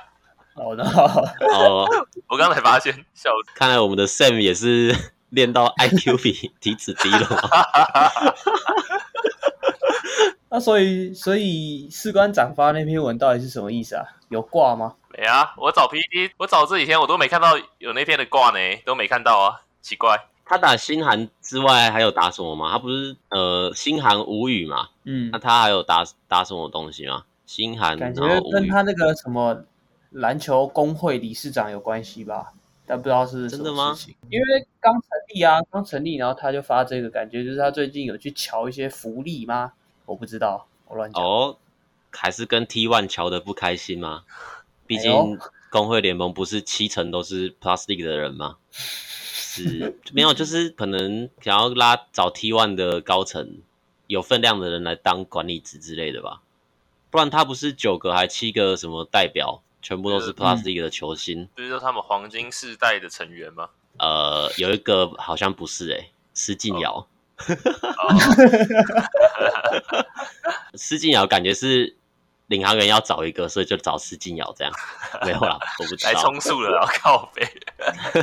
[0.54, 1.88] 好的， 哦，
[2.28, 4.94] 我刚才发现，笑死，看来我们的 Sam 也是。
[5.32, 7.40] 练到 IQ 比体脂低了吗？
[10.48, 14.04] 那所以，所以士官长发那篇文到底是什么意思啊？
[14.28, 14.94] 有挂吗？
[15.08, 20.14] 没啊，我找 PPT，我找这几天我都没看到有那篇的挂呢，都没看到啊，奇怪。
[20.44, 22.70] 他打心寒之外还有打什么吗？
[22.70, 24.88] 他不是呃心寒无语嘛？
[25.04, 27.24] 嗯，那他还有打打什么东西吗？
[27.46, 29.64] 心寒感觉跟他那个什么
[30.10, 32.52] 篮球工会理事长有关系吧？
[32.86, 33.96] 但不知道是，是真的吗？
[34.28, 39.72] 因为刚成立啊，刚成立，然后他就发这个，感觉就是他最近有去瞧一些福利吗？
[40.04, 41.24] 我不知道，我乱讲。
[41.24, 41.56] 哦，
[42.10, 44.24] 还是跟 T One 瞧的不开心吗？
[44.86, 45.38] 毕竟
[45.70, 48.56] 工会联盟不是七成都是 Plastic 的人吗？
[48.70, 53.58] 是，没有，就是可能想要拉找 T One 的高层
[54.06, 56.42] 有分量的人来当管理职之类的吧？
[57.10, 59.62] 不然他不是九个还七个什么代表？
[59.82, 63.68] 全部都是 Plus League 的球星，不是说他们黄金世代的成员吗？
[63.98, 67.06] 呃，有一个好像不是诶、欸，施晋尧。
[70.74, 71.96] 施晋尧感觉是
[72.46, 74.72] 领航员要找一个，所以就找施晋尧这样。
[75.26, 76.10] 没有啦，我不知道。
[76.10, 77.44] 来充数了，然后靠北。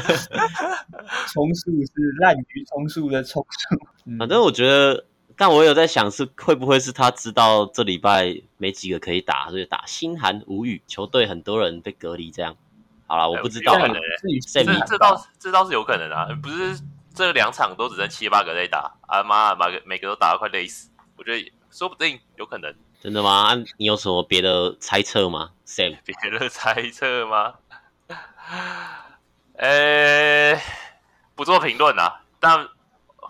[1.34, 1.91] 充数是
[2.22, 3.78] 滥竽充数的充数。
[4.17, 5.06] 反正我觉得。
[5.39, 12.54] 但我有在想，是会不会是他知道这礼拜没几个可以打，所以打心寒无语，球队很多人被隔离这样。
[13.08, 13.73] 好了，我不知道，
[14.52, 16.78] 这这倒这倒是有可能啊，不是
[17.15, 22.75] 这两场都只剩七八个在打，啊妈，每个每个都打得快累死，我觉得说不定有可能。
[23.02, 23.54] 真的吗？
[23.54, 27.54] 啊、你有什么别的猜测吗？Sam， 别的猜测吗？
[29.56, 30.60] 呃，
[31.34, 32.67] 不做评论啊，但。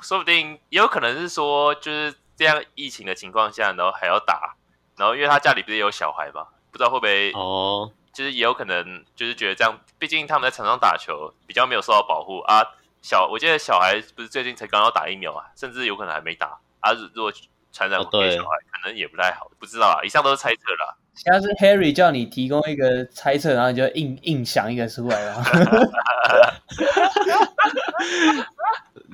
[0.01, 4.55] 说不定也有可能是说，就是这样疫情的情况下，然后还要打，
[4.97, 12.61] 然后因为他家里不是有小孩嘛，不知道会不会哦，就是也有可能就是觉得这样，毕竟他们在场上打球比较没有受到保护啊，
[13.01, 16.91] 小，我记得小孩不是最近才刚要打疫苗啊，甚至有可能还没打啊。
[17.13, 17.31] 如果
[17.71, 20.03] 传染给小孩，哦，可能也不太好，不知道啊。
[20.03, 20.95] 以上都是猜测啦。
[21.15, 25.43] 现在是 Harry 叫你提供一个猜测，然后你就硬硬想一个出来了。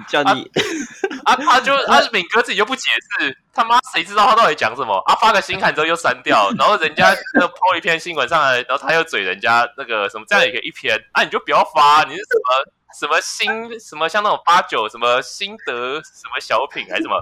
[0.08, 0.49] 叫你
[1.25, 5.15] 啊，啊，他就啊，敏哥自己又不解释，他妈谁知道他到底讲什么啊？
[5.15, 11.23] 发个新刊之后又删掉，然后人家又抛一篇新闻上来， 然后他又嘴人家那个什么，这样也可以一篇啊？
[11.23, 17.15] 你就不要发，你是什么什么新什么像那种八九什么心得什么小品还是什么？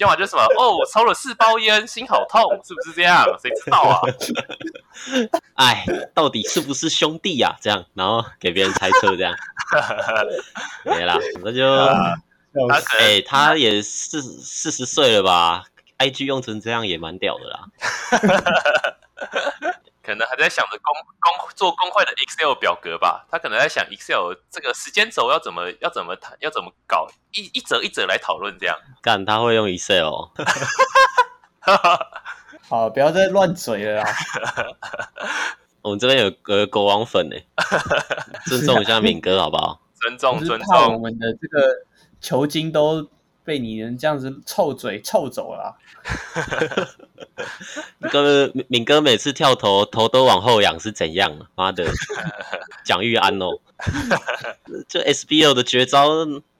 [0.00, 3.24] 要么就是什么哦，我抽了四包烟，心好痛，是不是这样？
[3.40, 4.00] 谁知道啊？
[5.54, 5.84] 哎，
[6.14, 7.58] 到底是不是兄弟呀、啊？
[7.60, 9.34] 这样，然后给别人猜测，这样
[10.84, 11.62] 没啦，那就
[12.68, 15.64] 他哎、欸，他也四四十岁了吧
[15.98, 17.68] ？IG 用成这样也蛮屌的啦。
[20.10, 28.76] 可能还在想着公公做公会的 Excel 表格吧，他可能在想 Excel 这个时间轴要怎么要怎么谈要怎么搞，一一则一则来讨论这样。
[29.00, 30.30] 干，他会用 Excel。
[32.68, 34.12] 好，不要再乱嘴了啦。
[35.82, 37.36] 我们这边有个国王粉呢，
[38.46, 39.80] 尊重一下敏哥好不好？
[40.00, 41.72] 尊重尊重，我们的这个
[42.20, 43.08] 球经都
[43.44, 45.76] 被你人这样子臭嘴臭走了。
[48.10, 51.36] 哥，敏哥每次跳投头都往后仰是怎样？
[51.54, 51.84] 妈的，
[52.84, 53.58] 蒋玉安哦，
[54.88, 56.08] 这 SBL 的绝招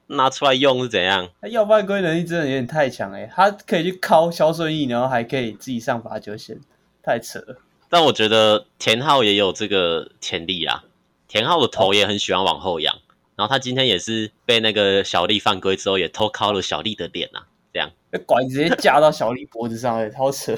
[0.07, 1.29] 拿出来用是怎样？
[1.41, 6.59] 他要犯规能力真的有点太强哎，他可以去敲肖顺义，然后还可以自己上罚球线，
[7.03, 7.57] 太扯了。
[7.89, 10.83] 但我觉得田浩也有这个潜力啊，
[11.27, 12.95] 田浩的头也很喜欢往后仰，
[13.41, 17.47] 然后他今天也是被那个小丽犯规之后，也偷敲了小丽的脸啊。
[17.73, 20.53] 这样，那拐直接架到小丽脖子上，哎，超扯！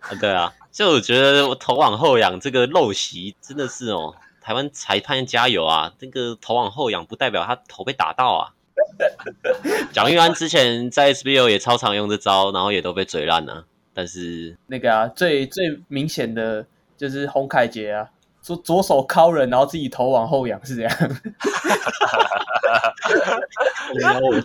[0.00, 5.94] 啊，对啊，就我觉得我头往后仰这个陋习真的是哦，台湾裁判加油啊！
[6.00, 8.54] 这个头往后仰不代表他头被打到啊。
[9.92, 13.66] 蒋玉安之前在 SBL 也超常用这招，然后也都被嘴烂了。
[13.94, 18.08] 但是那个啊，最最明显的就是洪凯杰啊。
[18.46, 20.92] 左左手敲人，然后自己头往后仰，是这样。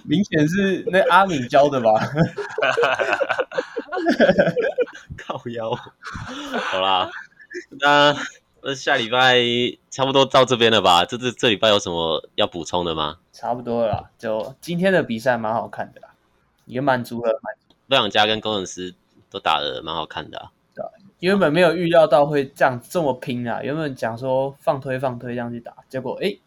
[0.06, 1.92] 明显是那阿敏教的吧？
[5.16, 5.70] 靠腰。
[6.72, 7.12] 好啦，
[7.80, 8.16] 那
[8.64, 9.38] 那下礼拜
[9.92, 11.06] 差不多到这边了吧？
[11.06, 13.20] 这这这礼拜有什么要补充的吗？
[13.32, 16.08] 差不多了，就今天的比赛蛮好看的啦，
[16.66, 17.40] 也满足了。
[17.86, 18.96] 洛阳家跟工程师
[19.30, 20.50] 都打的蛮好看的啊。
[21.20, 23.62] 原本没有预料到会这样这么拼啊！
[23.62, 26.40] 原本讲说放推放推这样去打，结果诶，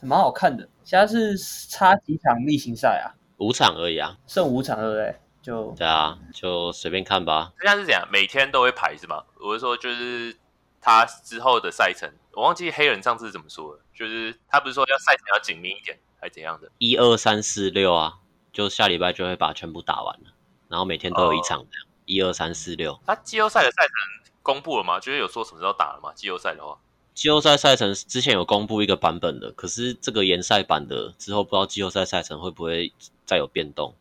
[0.00, 0.68] 蛮好看的。
[0.84, 3.14] 现在是差几场例行赛啊？
[3.38, 5.16] 五场而已啊，剩五场对不对？
[5.40, 7.52] 就对啊，就随便看吧。
[7.62, 8.06] 现在是怎样？
[8.12, 9.22] 每天都会排是吗？
[9.40, 10.36] 我是说，就是
[10.80, 16.68] 他之后的赛程，我忘记黑人上次怎么说了，就是他不是说要赛程要紧密一点，还是怎样的？
[16.78, 18.14] 一二三四六啊，
[18.52, 20.32] 就下礼拜就会把全部打完了，
[20.68, 21.86] 然后每天都有一场这样。
[21.86, 24.98] 哦一二三四六，那季后赛的赛程公布了吗？
[24.98, 26.12] 就是有说什么时候打了吗？
[26.14, 26.76] 季后赛的话，
[27.14, 32.92] 季后赛赛程之前有公布一个版本的，可是这个延赛版的之后不知道季后赛赛程会不会
[33.24, 33.94] 再有变动？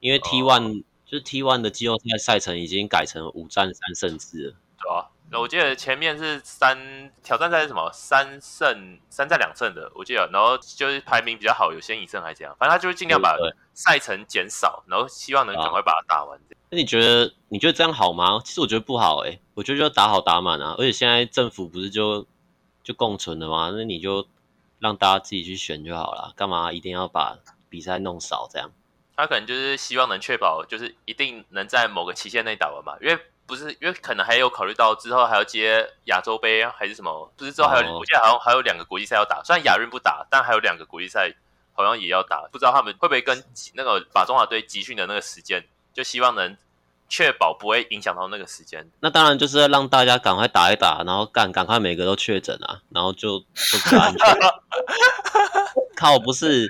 [0.00, 4.54] 因为 T one、哦、就是 T one 的季后赛赛程已经改成五战三胜制了。
[5.40, 13.36] 我记得前面是三挑战赛是什么三胜三战两胜的，我记得，然后就是排名比较好，有先一胜还是怎样，反正他就是尽量把
[13.72, 16.38] 赛程减少，然后希望能赶快把它打完。
[16.70, 18.40] 那你觉得你觉得这样好吗？
[18.44, 22.26] 其实我觉得不好诶、欸，我觉得就打好打满啊，而且现在政府不是就
[22.82, 23.72] 就共存了吗？
[23.74, 24.26] 那你就
[24.80, 27.38] 让大家自己去选就好了，干嘛一定要把
[27.70, 28.70] 比赛弄少这样？
[29.16, 33.18] 他可能就是希望能确保，就是一定能在某个期限内打完吧，因为。
[33.46, 37.30] 不是，因为可能还有考虑到之后还要接亚洲杯还是什么？
[37.36, 38.00] 不是之后还有，oh.
[38.00, 39.42] 我记得好像还有两个国际赛要打。
[39.44, 41.34] 虽然亚运不打，但还有两个国际赛
[41.74, 42.48] 好像也要打。
[42.50, 46.56] 不知道他们会不会跟那个把中华队集训的那个时间，就希望能
[47.08, 48.88] 确保不会影响到那个时间。
[49.00, 54.38] 那当然就是要让大家赶快打一打，然后赶赶快每个都确诊啊，然后就就不安全。
[55.96, 56.68] 靠，不是。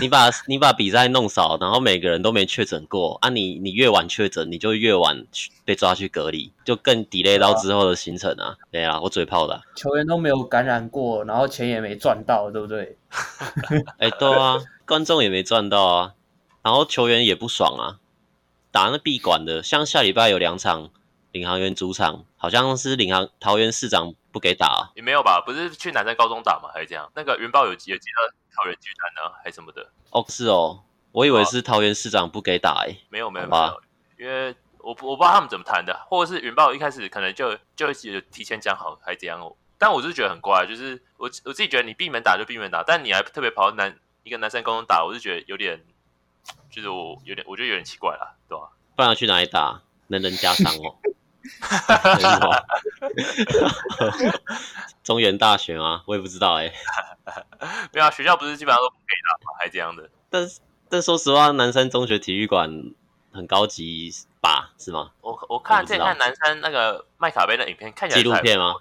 [0.00, 3.54] 你把你把比赛弄少，然后每个人都没确诊过啊你！
[3.54, 5.24] 你你越晚确诊，你就越晚
[5.64, 8.56] 被抓去隔离，就更 delay 到之后的行程啊！
[8.72, 12.96] 对啊，我嘴炮的、啊，球员都没有感染过，然后钱也没赚到，对不对？
[13.98, 16.14] 哎、欸，对啊，观众也没赚到啊，
[16.62, 18.00] 然后球员也不爽啊，
[18.72, 20.90] 打那闭馆的，像下礼拜有两场
[21.30, 25.40] 领航员主场，好像是领航桃园市长不给打、啊，也没有吧？
[25.46, 26.68] 不是去南山高中打吗？
[26.74, 27.08] 还是这样？
[27.14, 28.34] 那个云豹有有接到。
[28.56, 29.90] 桃园巨蛋呢，还什么的？
[30.12, 33.00] 哦，是哦，我以为是桃园市长不给打诶、欸。
[33.08, 33.82] 没有没有没有，
[34.16, 39.56] 因为我我不知道他们怎么谈的，或者是云豹一开始可能就就提前讲好，还怎样哦？
[39.76, 45.84] 但我是觉得很怪，就是我我自己觉得你闭门打就闭门打，但你还特别跑到南一个男生高中打，我就觉得有点，
[46.70, 48.68] 就是我有点，我觉得有点奇怪了，对吧？
[48.94, 49.82] 不然要去哪里打？
[50.06, 50.94] 能人加伤哦。
[55.02, 56.02] 中原大学吗？
[56.06, 56.72] 我也不知道哎、欸。
[57.92, 59.52] 没有啊，学校不是基本上都不可以打吗？
[59.58, 60.08] 还这样的？
[60.30, 60.48] 但
[60.88, 62.92] 但说实话，南山中学体育馆
[63.32, 64.72] 很高级吧？
[64.78, 65.10] 是吗？
[65.20, 68.74] 我我看这看南山那个麦卡贝的影片，看起来纪录片吗？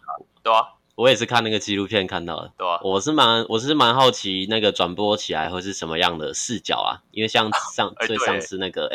[0.43, 2.51] 对啊，我也是看那个纪录片看到的。
[2.57, 7.01] 对啊，我是蛮我是蛮好奇那个转播起来会是什么样的视角啊？
[7.11, 8.89] 因为像上最上次那个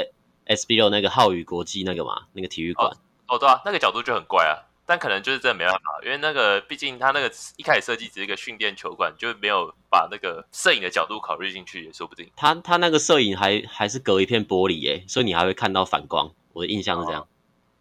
[0.46, 2.90] SB 六那个浩宇国际那个嘛，那个体育馆。
[2.90, 2.96] 哦，
[3.36, 12.30] 对啊，那个角度就很怪啊，但可能就是真的没办法，因为那个毕竟他那个一开始设计只是一个训练球馆，就没有把那个摄影的角度考虑进去，也说不定。
[12.36, 16.30] 他他那个摄影还还是隔一片玻璃耶，所以你还会看到反光。
[16.54, 17.26] 我的印象是这样。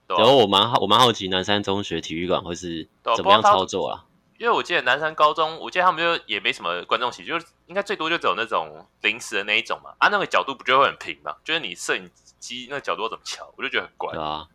[0.07, 4.03] 然后、哦啊、我蛮好，我蛮好奇南山中学体育馆会是怎么样操作啊？
[4.37, 9.91] 因为我记得南山高中，我记得他们就也没什么观众席，就是应该最多就只有那种临时的那一种嘛。
[9.97, 11.35] 啊，那个角度不就会很平嘛？
[11.43, 14.13] 就是你摄影机那个角度怎么调，我就觉得很怪。
[14.13, 14.47] 对啊。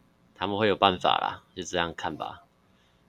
[0.43, 2.41] 他们会有办法啦，就这样看吧。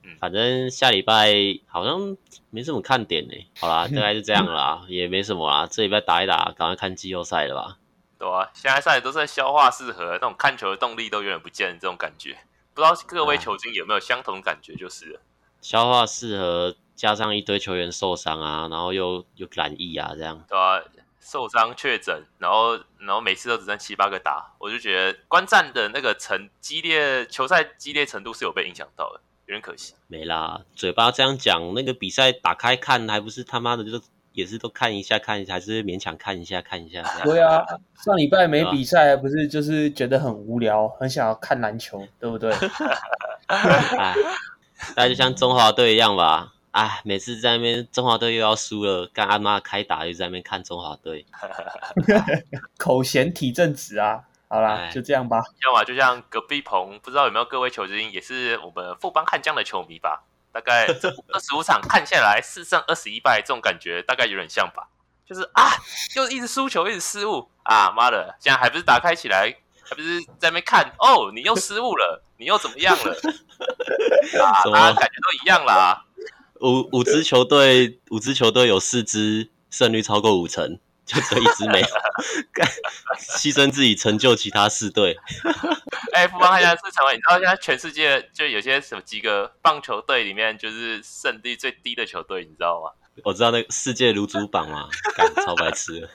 [0.03, 1.33] 嗯，反正下礼拜
[1.65, 2.15] 好像
[2.51, 3.33] 没什么看点呢。
[3.59, 5.65] 好啦， 大概是这样啦，也没什么啦。
[5.65, 7.79] 这礼拜打一打，赶快看季后赛了吧。
[8.19, 12.37] 对啊，现在赛都是在消化适合，那种看球的动力都有点不见，这种感觉。
[12.75, 15.19] 不知道各位球精有没有相同感觉，就是了。
[15.59, 20.45] 消化适合，加上一堆球员受伤啊，然后又又染疫啊，这样。
[20.47, 20.83] 对啊。
[21.23, 29.93] 受伤确诊，然后然后每次都只剩七八个打，我就觉得观战的那个程激烈，球赛激烈程度是有被影响到的，有点可惜。
[30.07, 34.01] 没啦，嘴巴这样讲，那个比赛打开看，还不是他妈的就
[34.33, 37.01] 也是都看一下看一下，还是勉强看一下看一下。
[37.23, 37.63] 对啊，
[38.03, 42.51] 上礼拜没比赛，还不是就是觉得很无聊，很想要看篮球，对不对？
[43.47, 44.13] 哎，
[44.95, 46.53] 大家就像中华队一样吧。
[46.73, 51.23] 哎，每次在那边中华队又要输了，干阿妈开打就在那边看中华队，
[52.77, 54.21] 口嫌体正直啊！
[54.47, 55.37] 好啦，就这样吧。
[55.63, 60.23] 要么就像隔壁棚，不知道有没有各位球精也是我们富邦悍将的球迷吧？
[60.51, 64.87] 大概这 二十五场看下来，四胜二十一败，这种感觉大概有点像吧？
[65.27, 65.71] 就是啊，
[66.13, 67.91] 就一直输球，一直失误啊！
[67.95, 71.31] 妈的，现在还不是打开起来，还不是在那边看哦？
[71.35, 73.13] 你又失误了，你又怎么样了？
[74.43, 76.03] 啊，么啊，感觉都一样啦。
[76.63, 81.87] 五五支球队，五支球队有四支胜率超过五成，就这一支没有，
[83.19, 85.17] 牺牲自己成就其他四队。
[86.13, 92.91] 哎、欸，富邦悍将是成为你知道现在全世界就有些什么几个棒球队里面就是胜率最低的球队，你知道吗？
[93.25, 94.87] 我知道那个世界炉主榜嘛，
[95.17, 96.09] 干超白痴了。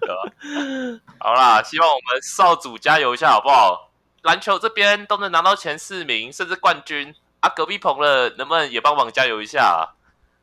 [0.00, 1.02] 对吧？
[1.18, 3.90] 好啦，希望我们少主加油一下好不好？
[4.22, 7.12] 篮球这边都能拿到前四名，甚至冠军。
[7.44, 9.92] 啊，隔壁棚了，能不能也帮忙加油一下啊？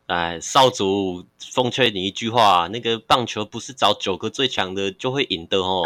[0.05, 5.83] 哎，少主奉劝你一句话，那个棒球不是找九个最强的就会赢的哦。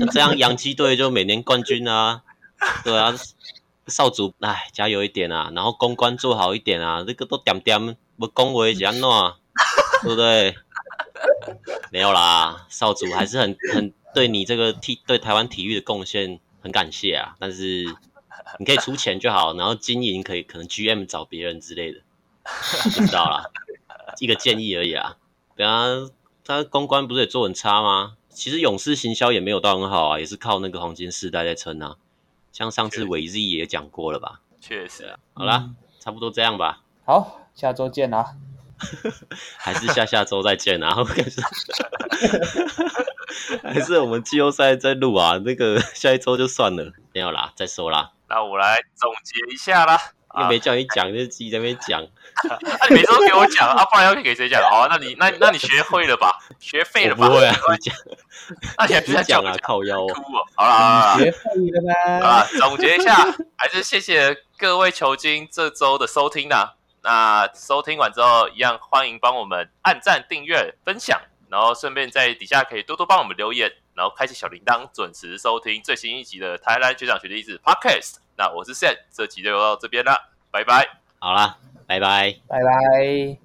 [0.00, 2.22] 那 这样洋基队就每年冠军啊。
[2.82, 3.14] 对啊，
[3.86, 9.02] 少主，哎，加油一点啊，然后公关做好一点啊，这个都点点不恭维是安怎，
[10.02, 10.56] 对不对？
[11.92, 17.84] 没有啦，少主还是很很对你这个体对台湾体育的贡献很感谢啊，但是。
[18.58, 22.00] 你可以出钱就好，然后经营可以可能 GM 找别人之类的，
[22.82, 23.44] 不知道啦，
[24.18, 25.16] 一个建议而已啊。
[25.56, 25.86] 对啊，
[26.44, 28.16] 他公关不是也做很差吗？
[28.30, 31.96] 其实勇士行销也没有到很好啊，也是靠那个黄金世代在撑啊。
[32.52, 34.40] 像上次伟 Z 也讲过了吧？
[34.60, 35.18] 确实啊。
[35.34, 35.70] 好啦，
[36.00, 36.82] 差不多这样吧。
[37.04, 38.36] 好，下周见啦。
[39.58, 40.94] 还是下下周再见啊？
[43.64, 45.38] 还是我们季后赛再录啊？
[45.38, 48.12] 那个下一周就算了，没有啦，再说啦。
[48.28, 49.98] 那我来总结一下啦，
[50.38, 52.06] 又没叫你讲，就自己在那边讲。
[52.44, 54.62] 那你每次都给我讲啊，不然要给谁讲？
[54.70, 56.38] 好啊，那你那那你学会了吧？
[56.60, 57.26] 学废了吧？
[57.26, 57.94] 不会啊， 讲。
[58.76, 59.54] 那你还不是讲啊？
[59.62, 60.06] 靠腰哦。
[60.56, 61.40] 好啦，学废
[61.72, 62.28] 了吧？
[62.28, 63.14] 啊，总结一下，
[63.56, 66.74] 还是谢谢各位球精这周的收听啦。
[67.02, 71.18] 那收听完之后，一样欢迎帮我们按赞、订阅、分享，
[71.48, 73.72] 然后顺便在底下可以多多帮我们留言。
[73.98, 78.18] 然后开启小铃铛，准时收听最新一集的台湾学长学弟子 Podcast。
[78.36, 80.88] 那我是 Sam，这集就到这边了，拜拜。
[81.18, 83.36] 好啦，拜拜，拜拜。